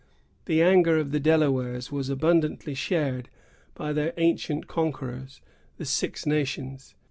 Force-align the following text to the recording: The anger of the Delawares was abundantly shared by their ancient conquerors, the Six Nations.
The 0.45 0.63
anger 0.63 0.97
of 0.97 1.11
the 1.11 1.19
Delawares 1.19 1.91
was 1.91 2.09
abundantly 2.09 2.73
shared 2.73 3.29
by 3.75 3.93
their 3.93 4.13
ancient 4.17 4.65
conquerors, 4.67 5.41
the 5.77 5.85
Six 5.85 6.25
Nations. 6.25 6.95